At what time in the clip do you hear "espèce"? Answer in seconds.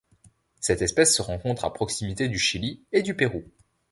0.81-1.15